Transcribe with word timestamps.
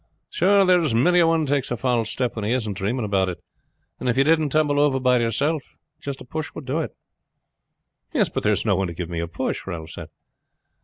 "Sure, 0.31 0.65
there 0.65 0.79
is 0.81 0.95
many 0.95 1.19
a 1.19 1.27
one 1.27 1.45
takes 1.45 1.69
a 1.69 1.77
false 1.77 2.09
step 2.09 2.35
when 2.35 2.43
he 2.43 2.49
isn't 2.53 2.73
dreaming 2.73 3.05
about 3.05 3.29
it; 3.29 3.37
and 3.99 4.09
if 4.09 4.17
ye 4.17 4.23
didn't 4.23 4.49
tumble 4.49 4.79
over 4.79 4.99
by 4.99 5.19
yourself, 5.19 5.75
just 5.99 6.19
a 6.21 6.25
push 6.25 6.51
would 6.55 6.65
do 6.65 6.79
it." 6.79 6.95
"Yes, 8.11 8.27
but 8.27 8.41
there 8.41 8.51
is 8.53 8.65
no 8.65 8.75
one 8.75 8.87
to 8.87 8.95
give 8.95 9.09
one 9.11 9.19
a 9.19 9.27
push," 9.27 9.67
Ralph 9.67 9.91
said. 9.91 10.07